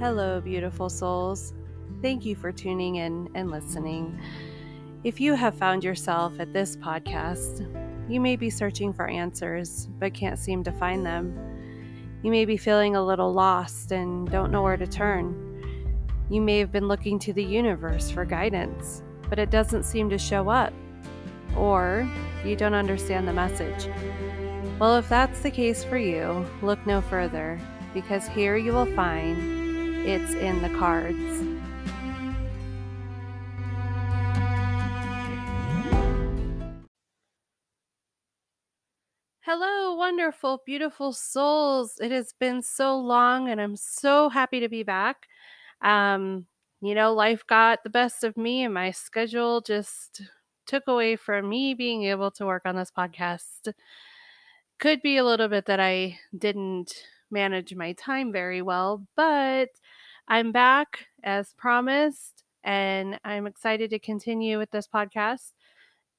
[0.00, 1.54] Hello, beautiful souls.
[2.02, 4.16] Thank you for tuning in and listening.
[5.02, 7.66] If you have found yourself at this podcast,
[8.08, 11.36] you may be searching for answers but can't seem to find them.
[12.22, 15.34] You may be feeling a little lost and don't know where to turn.
[16.30, 20.18] You may have been looking to the universe for guidance, but it doesn't seem to
[20.18, 20.72] show up.
[21.56, 22.08] Or
[22.44, 23.88] you don't understand the message.
[24.78, 27.58] Well, if that's the case for you, look no further,
[27.92, 29.57] because here you will find
[30.06, 31.58] it's in the cards.
[39.50, 41.94] Hello, wonderful, beautiful souls.
[42.00, 45.26] It has been so long, and I'm so happy to be back.
[45.80, 46.46] Um,
[46.82, 50.20] you know, life got the best of me, and my schedule just
[50.66, 53.72] took away from me being able to work on this podcast.
[54.78, 56.92] Could be a little bit that I didn't
[57.30, 59.68] manage my time very well, but
[60.26, 65.52] I'm back as promised, and I'm excited to continue with this podcast.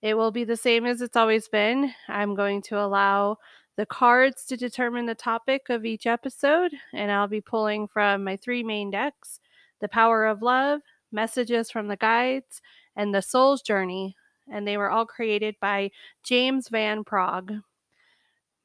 [0.01, 1.93] It will be the same as it's always been.
[2.07, 3.37] I'm going to allow
[3.75, 8.35] the cards to determine the topic of each episode, and I'll be pulling from my
[8.35, 9.39] three main decks
[9.79, 12.61] The Power of Love, Messages from the Guides,
[12.95, 14.15] and The Soul's Journey.
[14.51, 15.91] And they were all created by
[16.23, 17.61] James Van Praagh.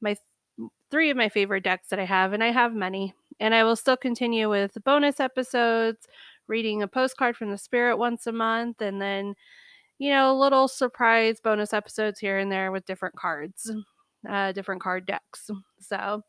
[0.01, 0.17] My
[0.95, 3.15] three of my favorite decks that I have, and I have many.
[3.41, 6.07] And I will still continue with bonus episodes,
[6.47, 9.35] reading a postcard from the spirit once a month, and then,
[9.99, 13.73] you know, little surprise bonus episodes here and there with different cards
[14.29, 15.51] uh, different card decks.
[15.81, 16.23] So,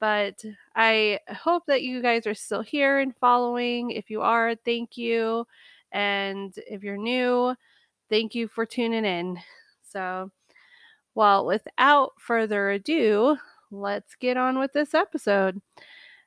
[0.00, 0.44] but
[0.76, 3.90] I hope that you guys are still here and following.
[3.90, 5.46] If you are, thank you.
[5.92, 7.54] And if you're new,
[8.10, 9.38] thank you for tuning in.
[9.82, 10.30] So,
[11.14, 13.38] well, without further ado,
[13.70, 15.60] let's get on with this episode.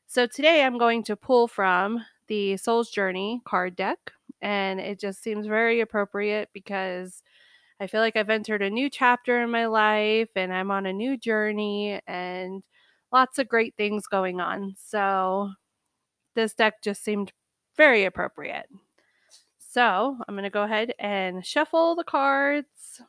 [0.08, 5.22] So, today I'm going to pull from the Soul's Journey card deck, and it just
[5.22, 7.24] seems very appropriate because
[7.80, 10.94] I feel like I've entered a new chapter in my life and I'm on a
[10.94, 12.64] new journey and
[13.12, 14.76] lots of great things going on.
[14.84, 15.52] So
[16.36, 17.34] this deck just seemed
[17.76, 18.66] very appropriate.
[19.60, 23.02] So I'm going to go ahead and shuffle the cards.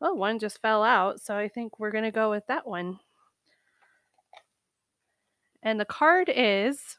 [0.00, 1.20] Oh, one just fell out.
[1.20, 2.98] So I think we're going to go with that one.
[5.62, 6.98] And the card is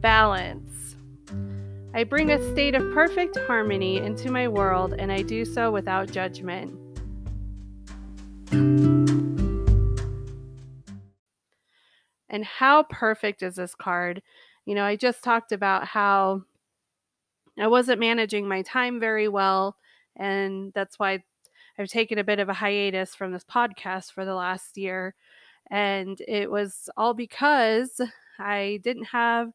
[0.00, 0.96] balance.
[1.94, 6.10] I bring a state of perfect harmony into my world, and I do so without
[6.10, 6.78] judgment.
[12.28, 14.22] And how perfect is this card?
[14.66, 16.42] You know, I just talked about how
[17.58, 19.76] I wasn't managing my time very well,
[20.16, 21.24] and that's why
[21.78, 25.14] I've taken a bit of a hiatus from this podcast for the last year.
[25.70, 28.00] And it was all because
[28.38, 29.52] I didn't have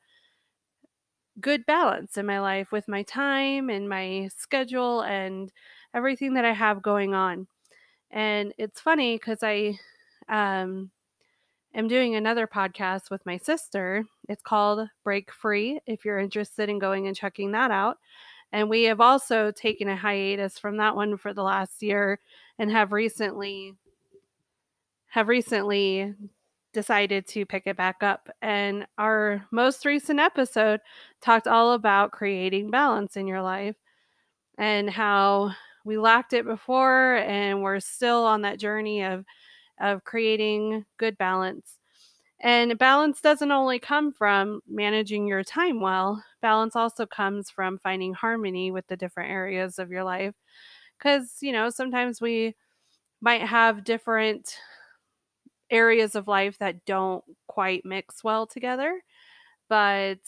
[1.39, 5.51] good balance in my life with my time and my schedule and
[5.93, 7.47] everything that I have going on.
[8.11, 9.79] And it's funny because I
[10.29, 10.91] um,
[11.73, 14.03] am doing another podcast with my sister.
[14.29, 17.97] It's called Break Free, if you're interested in going and checking that out.
[18.51, 22.19] And we have also taken a hiatus from that one for the last year
[22.59, 23.73] and have recently
[25.07, 26.13] have recently
[26.73, 28.29] decided to pick it back up.
[28.41, 30.81] And our most recent episode
[31.21, 33.75] talked all about creating balance in your life
[34.57, 35.51] and how
[35.85, 39.25] we lacked it before and we're still on that journey of
[39.83, 41.77] of creating good balance.
[42.39, 48.13] And balance doesn't only come from managing your time well, balance also comes from finding
[48.13, 50.35] harmony with the different areas of your life.
[50.97, 52.55] Because, you know, sometimes we
[53.21, 54.57] might have different
[55.69, 59.01] areas of life that don't quite mix well together.
[59.69, 60.19] But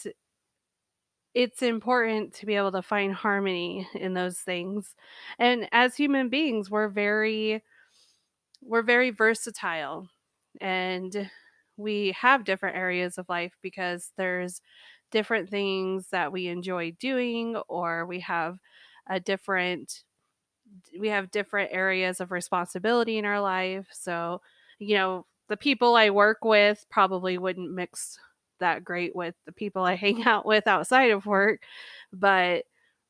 [1.33, 4.95] it's important to be able to find harmony in those things.
[5.37, 7.61] And as human beings, we're very
[8.65, 10.09] we're very versatile
[10.61, 11.29] and
[11.77, 14.61] we have different areas of life because there's
[15.11, 18.57] different things that we enjoy doing or we have
[19.07, 20.03] a different
[20.99, 23.87] we have different areas of responsibility in our life.
[23.91, 24.41] So,
[24.79, 28.17] you know, the people I work with probably wouldn't mix
[28.59, 31.61] that great with the people I hang out with outside of work.
[32.13, 32.65] But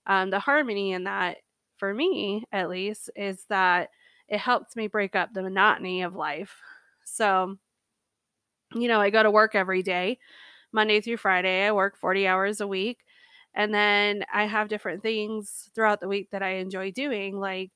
[0.08, 1.38] um, the harmony in that,
[1.78, 3.90] for me at least, is that
[4.28, 6.56] it helps me break up the monotony of life.
[7.06, 7.58] So,
[8.74, 10.20] you know, I go to work every day,
[10.72, 11.66] Monday through Friday.
[11.66, 13.00] I work 40 hours a week.
[13.54, 17.72] And then I have different things throughout the week that I enjoy doing, like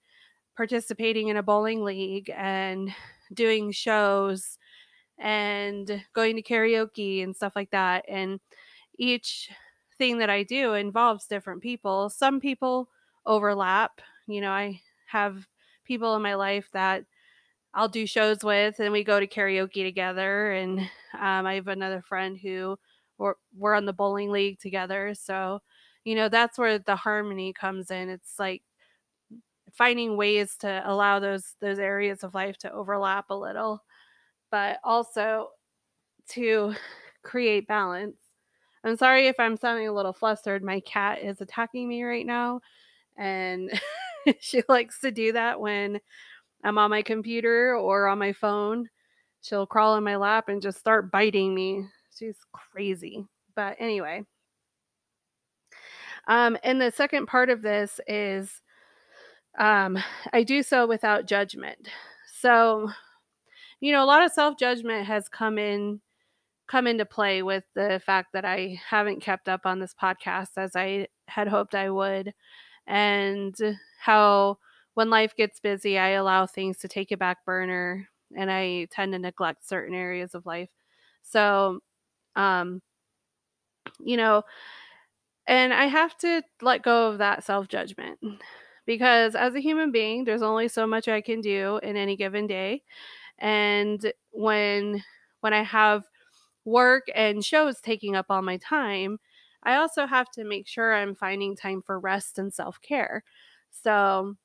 [0.58, 2.94] participating in a bowling league and
[3.34, 4.58] doing shows
[5.18, 8.06] and going to karaoke and stuff like that.
[8.10, 8.40] And
[8.98, 9.50] each
[9.98, 12.10] thing that I do involves different people.
[12.10, 12.90] Some people
[13.26, 14.02] overlap.
[14.28, 15.48] You know, I have
[15.90, 17.06] people in my life that
[17.74, 20.54] I'll do shows with, and we go to karaoke together.
[20.54, 20.80] And
[21.20, 22.78] um, I have another friend who
[23.18, 25.14] we're, we're on the bowling league together.
[25.16, 25.62] So,
[26.06, 28.10] you know, that's where the harmony comes in.
[28.10, 28.64] It's like
[29.74, 33.84] finding ways to allow those those areas of life to overlap a little,
[34.52, 35.50] but also
[36.30, 36.76] to
[37.24, 38.18] create balance.
[38.84, 40.64] I'm sorry if I'm sounding a little flustered.
[40.64, 42.62] My cat is attacking me right now,
[43.18, 43.72] and
[44.40, 46.00] she likes to do that when
[46.64, 48.90] I'm on my computer or on my phone.
[49.42, 51.86] She'll crawl in my lap and just start biting me.
[52.18, 53.26] She's crazy.
[53.56, 54.24] But anyway.
[56.28, 58.62] Um, and the second part of this is
[59.58, 59.98] um,
[60.34, 61.88] I do so without judgment.
[62.40, 62.90] So,
[63.80, 66.02] you know, a lot of self judgment has come in
[66.68, 70.76] come into play with the fact that I haven't kept up on this podcast as
[70.76, 72.32] I had hoped I would,
[72.88, 73.56] and
[74.00, 74.58] how
[74.96, 79.14] when life gets busy, I allow things to take a back burner and I tend
[79.14, 80.70] to neglect certain areas of life.
[81.24, 81.80] So,
[82.36, 82.82] um,
[84.00, 84.44] you know,
[85.48, 88.20] and I have to let go of that self judgment
[88.86, 92.48] because as a human being, there's only so much I can do in any given
[92.48, 92.84] day.
[93.40, 95.04] And when
[95.42, 96.06] when I have
[96.66, 99.20] work and shows taking up all my time,
[99.64, 103.24] I also have to make sure I'm finding time for rest and self-care.
[103.72, 104.36] So,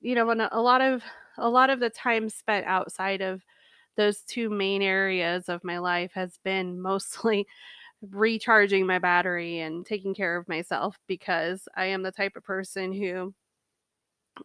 [0.00, 1.02] you know, when a lot of
[1.38, 3.42] a lot of the time spent outside of
[3.96, 7.46] those two main areas of my life has been mostly
[8.02, 12.92] recharging my battery and taking care of myself because I am the type of person
[12.92, 13.34] who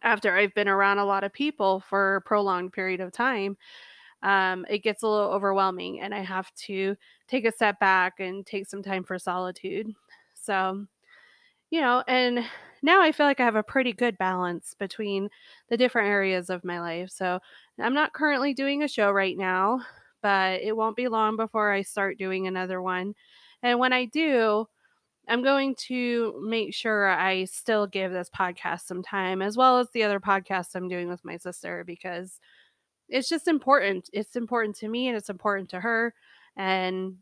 [0.02, 3.56] after I've been around a lot of people for a prolonged period of time,
[4.22, 6.96] um, it gets a little overwhelming and I have to
[7.28, 9.94] take a step back and take some time for solitude.
[10.42, 10.86] So,
[11.70, 12.44] you know, and
[12.82, 15.28] now I feel like I have a pretty good balance between
[15.68, 17.10] the different areas of my life.
[17.10, 17.40] So,
[17.80, 19.80] I'm not currently doing a show right now,
[20.22, 23.14] but it won't be long before I start doing another one.
[23.62, 24.66] And when I do,
[25.28, 29.88] I'm going to make sure I still give this podcast some time as well as
[29.92, 32.40] the other podcasts I'm doing with my sister because
[33.08, 34.08] it's just important.
[34.12, 36.14] It's important to me and it's important to her.
[36.56, 37.16] And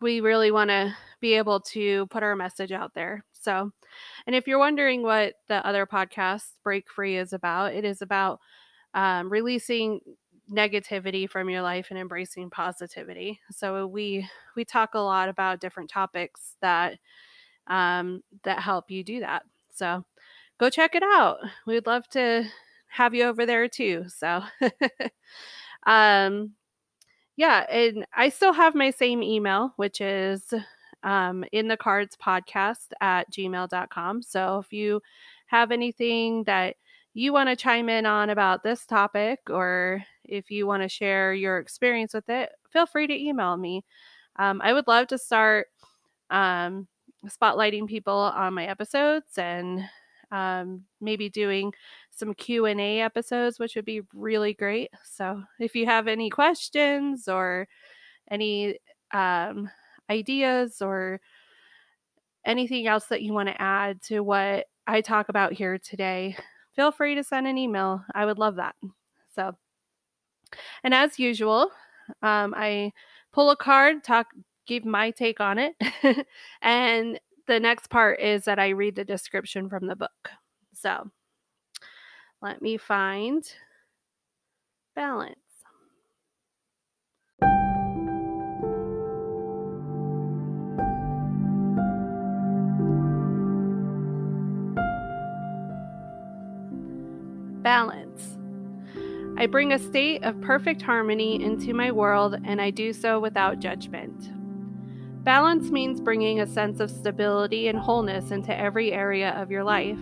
[0.00, 3.24] we really want to be able to put our message out there.
[3.32, 3.72] So,
[4.26, 8.40] and if you're wondering what the other podcast, Break Free, is about, it is about
[8.94, 10.00] um, releasing
[10.50, 13.40] negativity from your life and embracing positivity.
[13.50, 16.98] So we we talk a lot about different topics that
[17.68, 19.44] um, that help you do that.
[19.72, 20.04] So
[20.58, 21.38] go check it out.
[21.66, 22.44] We'd love to
[22.88, 24.04] have you over there too.
[24.08, 24.42] So,
[25.86, 26.52] um,
[27.36, 30.52] yeah, and I still have my same email, which is
[31.02, 34.22] um, in the cards podcast at gmail.com.
[34.22, 35.00] So if you
[35.46, 36.76] have anything that
[37.14, 41.34] you want to chime in on about this topic, or if you want to share
[41.34, 43.84] your experience with it, feel free to email me.
[44.36, 45.68] Um, I would love to start
[46.30, 46.86] um,
[47.26, 49.82] spotlighting people on my episodes and
[50.30, 51.72] um, maybe doing
[52.10, 54.90] some q&a episodes which would be really great.
[55.04, 57.66] So if you have any questions or
[58.30, 58.78] any
[59.12, 59.70] um,
[60.08, 61.20] ideas or
[62.44, 66.36] anything else that you want to add to what i talk about here today
[66.74, 68.02] feel free to send an email.
[68.14, 68.74] I would love that.
[69.34, 69.54] So
[70.82, 71.70] and as usual
[72.22, 72.92] um, i
[73.32, 74.28] pull a card talk
[74.66, 75.74] give my take on it
[76.62, 80.30] and the next part is that i read the description from the book.
[80.72, 81.10] So
[82.42, 83.44] let me find
[84.94, 85.36] balance.
[97.62, 98.38] Balance.
[99.36, 103.58] I bring a state of perfect harmony into my world, and I do so without
[103.58, 104.32] judgment.
[105.24, 109.98] Balance means bringing a sense of stability and wholeness into every area of your life.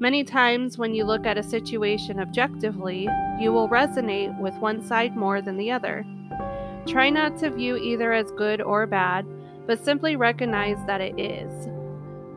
[0.00, 3.08] Many times, when you look at a situation objectively,
[3.40, 6.06] you will resonate with one side more than the other.
[6.86, 9.26] Try not to view either as good or bad,
[9.66, 11.68] but simply recognize that it is.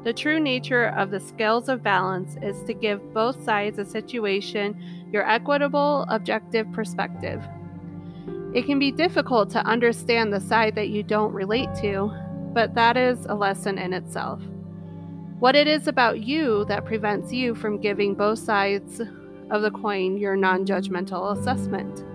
[0.04, 5.10] The true nature of the scales of balance is to give both sides a situation
[5.12, 7.44] your equitable, objective perspective.
[8.56, 12.12] It can be difficult to understand the side that you don't relate to,
[12.54, 14.42] but that is a lesson in itself
[15.42, 19.02] what it is about you that prevents you from giving both sides
[19.50, 22.06] of the coin your non judgmental assessment.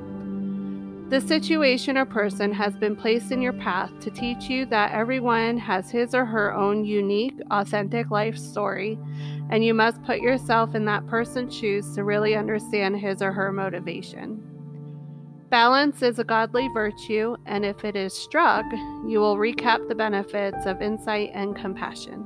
[1.11, 5.59] The situation or person has been placed in your path to teach you that everyone
[5.59, 8.97] has his or her own unique, authentic life story,
[9.51, 13.51] and you must put yourself in that person's shoes to really understand his or her
[13.51, 14.41] motivation.
[15.51, 18.65] Balance is a godly virtue, and if it is struck,
[19.05, 22.26] you will recap the benefits of insight and compassion.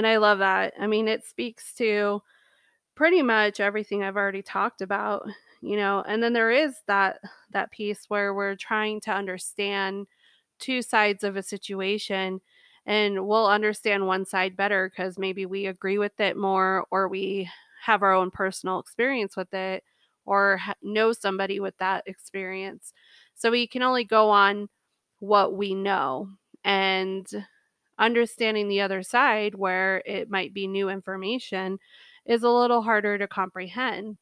[0.00, 0.72] And I love that.
[0.80, 2.22] I mean, it speaks to
[2.96, 5.28] pretty much everything I've already talked about,
[5.62, 6.02] you know.
[6.06, 7.20] And then there is that
[7.52, 10.06] that piece where we're trying to understand
[10.58, 12.40] two sides of a situation
[12.86, 17.50] and we'll understand one side better cuz maybe we agree with it more or we
[17.84, 19.84] have our own personal experience with it
[20.26, 22.92] or know somebody with that experience.
[23.34, 24.68] So we can only go on
[25.20, 26.30] what we know
[26.64, 27.26] and
[28.00, 31.78] understanding the other side where it might be new information
[32.26, 34.18] is a little harder to comprehend.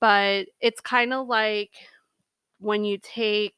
[0.00, 1.72] But it's kind of like
[2.60, 3.56] when you take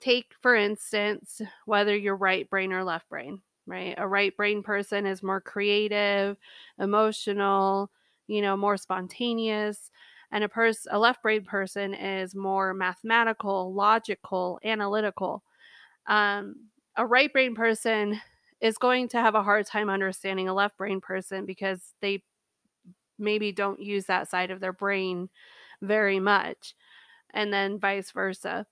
[0.00, 3.94] take for instance whether you're right brain or left brain, right?
[3.98, 6.36] A right brain person is more creative,
[6.78, 7.90] emotional,
[8.26, 9.90] you know, more spontaneous,
[10.32, 15.42] and a person a left brain person is more mathematical, logical, analytical.
[16.08, 16.56] Um,
[16.96, 18.20] a right brain person
[18.60, 22.22] is going to have a hard time understanding a left brain person because they
[23.18, 25.28] maybe don't use that side of their brain
[25.80, 26.74] very much
[27.34, 28.66] and then vice versa.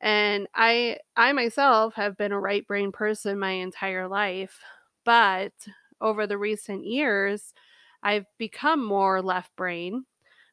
[0.00, 4.60] And i i myself have been a right brain person my entire life
[5.04, 5.52] but
[6.00, 7.54] over the recent years
[8.02, 10.04] i've become more left brain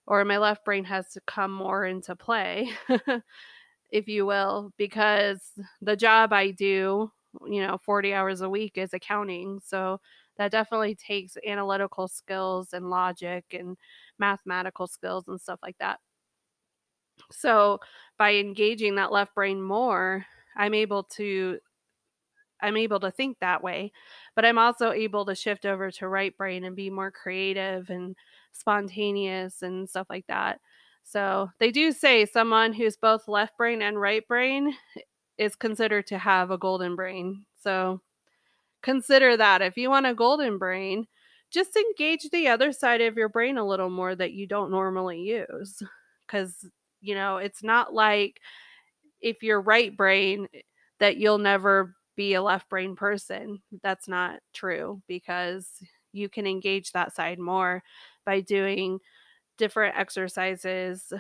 [0.08, 2.70] or my left brain has to come more into play
[3.94, 7.12] if you will because the job i do
[7.48, 10.00] you know 40 hours a week is accounting so
[10.38, 13.78] that definitely takes analytical skills and logic and
[14.20, 16.00] mathematical skills and stuff like that.
[17.32, 17.80] So,
[18.18, 21.60] by engaging that left brain more, I'm able to
[22.62, 23.92] I'm able to think that way,
[24.36, 28.16] but I'm also able to shift over to right brain and be more creative and
[28.54, 30.62] spontaneous and stuff like that.
[31.04, 34.74] So, they do say someone who's both left brain and right brain
[35.38, 37.46] is considered to have a golden brain.
[37.62, 38.02] So,
[38.84, 41.08] consider that if you want a golden brain,
[41.52, 45.22] just engage the other side of your brain a little more that you don't normally
[45.22, 45.82] use.
[46.28, 46.56] Because,
[47.02, 48.40] you know, it's not like
[49.22, 50.62] if you're right brain eh,
[51.00, 53.62] that you'll never be a left brain person.
[53.84, 55.68] That's not true because
[56.12, 57.84] you can engage that side more
[58.26, 59.00] by doing
[59.58, 61.14] different exercises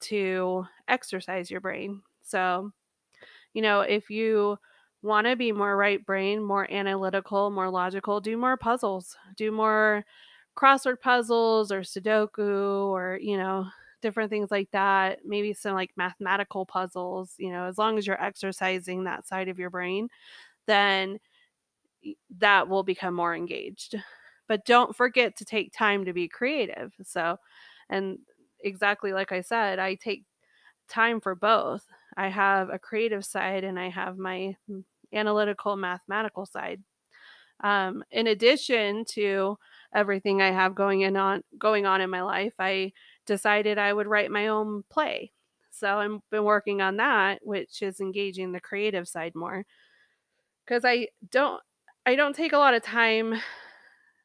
[0.00, 2.02] to exercise your brain.
[2.22, 2.72] So,
[3.54, 4.58] you know, if you
[5.02, 10.04] want to be more right brain, more analytical, more logical, do more puzzles, do more
[10.56, 13.66] crossword puzzles or Sudoku or, you know,
[14.02, 15.20] different things like that.
[15.24, 19.58] Maybe some like mathematical puzzles, you know, as long as you're exercising that side of
[19.58, 20.08] your brain,
[20.66, 21.18] then
[22.38, 23.94] that will become more engaged.
[24.48, 26.92] But don't forget to take time to be creative.
[27.02, 27.38] So,
[27.90, 28.18] and
[28.62, 30.24] exactly like I said, I take
[30.88, 31.84] time for both.
[32.16, 34.56] I have a creative side and I have my
[35.12, 36.82] analytical mathematical side.
[37.62, 39.56] Um, in addition to
[39.94, 42.92] everything I have going in on going on in my life, I
[43.26, 45.32] decided I would write my own play.
[45.70, 49.64] So I've been working on that, which is engaging the creative side more.
[50.66, 51.62] Cuz I don't
[52.04, 53.34] I don't take a lot of time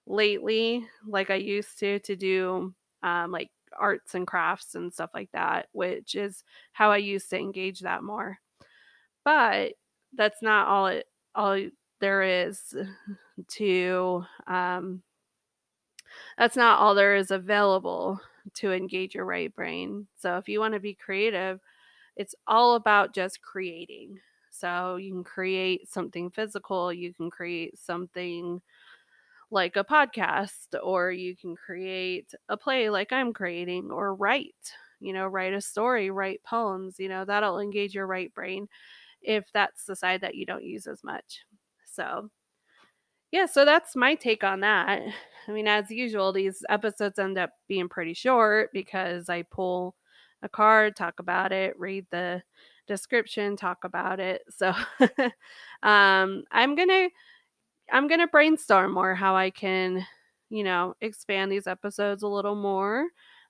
[0.08, 5.31] lately like I used to to do um, like arts and crafts and stuff like
[5.34, 6.43] that, which is
[6.74, 8.39] how I used to engage that more.
[9.25, 9.74] But
[10.13, 11.60] that's not all it all
[12.00, 12.75] there is
[13.48, 15.01] to um
[16.38, 18.20] that's not all there is available
[18.55, 20.08] to engage your right brain.
[20.17, 21.60] So if you want to be creative,
[22.15, 24.20] it's all about just creating.
[24.51, 28.62] So you can create something physical, you can create something
[29.51, 35.13] like a podcast, or you can create a play like I'm creating, or write, you
[35.13, 38.67] know, write a story, write poems, you know, that'll engage your right brain
[39.22, 41.41] if that's the side that you don't use as much.
[41.86, 42.29] So,
[43.31, 45.01] yeah, so that's my take on that.
[45.48, 49.96] I mean, as usual, these episodes end up being pretty short because I pull
[50.43, 52.43] a card, talk about it, read the
[52.88, 54.43] description, talk about it.
[54.50, 54.74] So,
[55.84, 57.10] um, I'm gonna
[57.91, 60.05] I'm gonna brainstorm more how I can,
[60.50, 63.07] you know, expand these episodes a little more.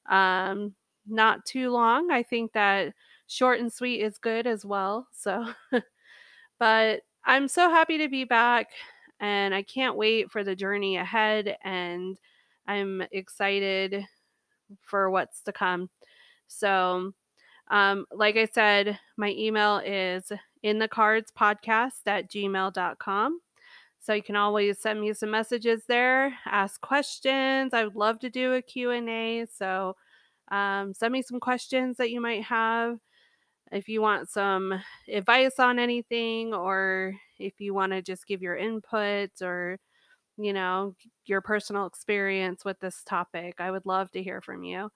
[0.10, 0.76] Um,
[1.08, 2.12] not too long.
[2.12, 2.94] I think that
[3.28, 5.08] short and sweet is good as well.
[5.14, 5.46] So,
[6.60, 8.70] but I'm so happy to be back.
[9.20, 11.58] and I can't wait for the journey ahead.
[11.64, 12.18] And
[12.68, 14.06] I'm excited
[14.82, 15.90] for what's to come.
[16.48, 17.14] So,
[17.70, 20.32] um, like I said, my email is
[20.64, 23.42] in the cards podcast at gmail.com.
[24.02, 27.72] So you can always send me some messages there, ask questions.
[27.72, 29.46] I would love to do a Q&A.
[29.56, 29.96] So
[30.52, 32.98] um, send me some questions that you might have.
[33.72, 34.74] If you want some
[35.08, 39.78] advice on anything, or if you want to just give your input or,
[40.36, 44.90] you know, your personal experience with this topic, I would love to hear from you.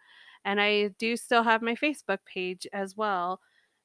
[0.44, 3.40] And I do still have my Facebook page as well.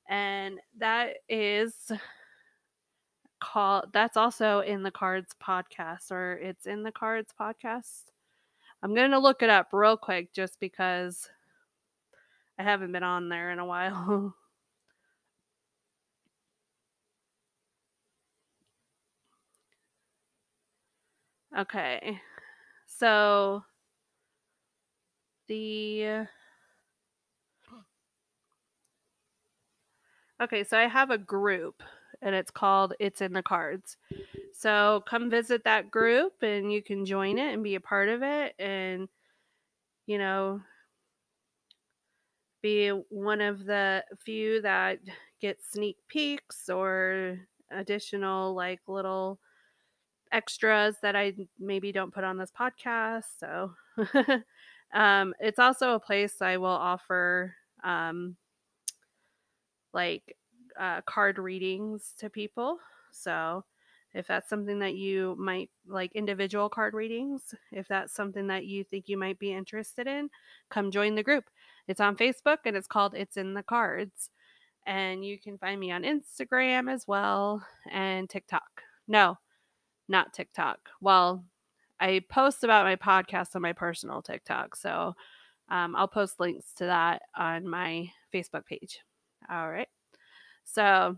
[0.09, 1.93] And that is
[3.41, 8.05] called, that's also in the Cards podcast, or it's in the Cards podcast.
[8.83, 11.29] I'm going to look it up real quick just because
[12.59, 14.35] I haven't been on there in a while.
[21.59, 22.21] okay.
[22.87, 23.65] So
[25.49, 26.27] the
[30.41, 31.83] Okay, so I have a group
[32.23, 33.97] and it's called It's in the Cards.
[34.53, 38.23] So come visit that group and you can join it and be a part of
[38.23, 39.09] it and
[40.07, 40.61] you know
[42.63, 44.99] be one of the few that
[45.41, 47.39] get sneak peeks or
[47.71, 49.39] additional like little
[50.33, 53.25] extras that I maybe don't put on this podcast.
[53.39, 53.73] So
[54.95, 58.37] um, it's also a place I will offer um,
[59.93, 60.37] like
[60.79, 62.79] uh, card readings to people.
[63.13, 63.65] So
[64.13, 68.85] if that's something that you might like individual card readings, if that's something that you
[68.85, 70.31] think you might be interested in,
[70.69, 71.45] come join the group.
[71.87, 74.31] It's on Facebook and it's called It's in the Cards.
[74.87, 78.83] And you can find me on Instagram as well and TikTok.
[79.07, 79.39] No,
[80.09, 80.89] not TikTok.
[81.01, 81.45] Well,
[82.01, 84.75] I post about my podcast on my personal TikTok.
[84.75, 85.15] So
[85.69, 89.01] um, I'll post links to that on my Facebook page.
[89.51, 89.89] All right.
[90.73, 91.17] So,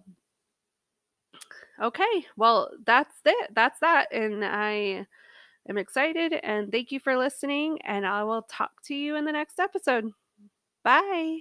[1.80, 2.26] okay.
[2.36, 3.50] Well, that's it.
[3.54, 4.12] That's that.
[4.12, 5.06] And I
[5.68, 6.34] am excited.
[6.44, 7.80] And thank you for listening.
[7.84, 10.10] And I will talk to you in the next episode.
[10.84, 11.40] Bye.